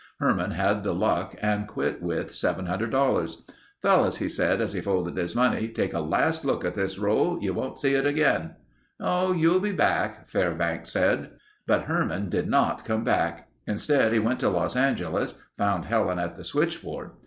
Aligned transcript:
Herman 0.19 0.49
had 0.49 0.81
the 0.81 0.95
luck 0.95 1.35
and 1.43 1.67
quit 1.67 2.01
with 2.01 2.31
$700. 2.31 3.37
"Fellows," 3.83 4.17
he 4.17 4.27
said 4.27 4.59
as 4.59 4.73
he 4.73 4.81
folded 4.81 5.15
his 5.15 5.35
money, 5.35 5.67
"take 5.67 5.93
a 5.93 5.99
last 5.99 6.43
look 6.43 6.65
at 6.65 6.73
this 6.73 6.97
roll. 6.97 7.39
You 7.39 7.53
won't 7.53 7.79
see 7.79 7.93
it 7.93 8.07
again." 8.07 8.55
"Oh, 8.99 9.31
you'll 9.31 9.59
be 9.59 9.71
back," 9.71 10.27
Fairbanks 10.27 10.89
said. 10.91 11.29
But 11.67 11.83
Herman 11.83 12.29
didn't 12.29 12.83
come 12.83 13.03
back. 13.03 13.47
Instead 13.67 14.11
he 14.11 14.17
went 14.17 14.39
to 14.39 14.49
Los 14.49 14.75
Angeles, 14.75 15.35
found 15.55 15.85
Helen 15.85 16.17
at 16.17 16.35
the 16.35 16.43
switchboard. 16.45 17.11